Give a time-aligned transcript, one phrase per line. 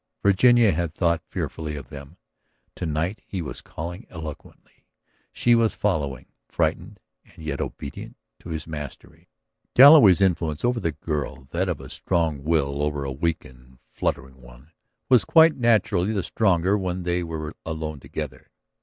[0.23, 2.17] Virginia had thought fearfully of them.
[2.73, 4.87] To night he was calling eloquently,
[5.31, 9.29] she was following, frightened and yet obedient to his mastery.
[9.75, 14.41] Galloway's influence over the girl, that of a strong will over a weak and fluttering
[14.41, 14.71] one,
[15.07, 18.49] was quite naturally the stronger when they were alone together.